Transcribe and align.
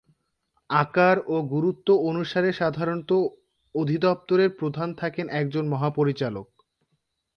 আকার 0.69 1.17
ও 1.27 1.35
গুরুত্ব 1.53 1.87
অনুসারে 2.09 2.49
সাধারণত 2.53 3.11
অধিদপ্তরের 3.75 4.49
প্রধান 4.59 4.89
থাকেন 4.95 5.25
একজন 5.31 5.63
মহাপরিচালক। 5.67 6.47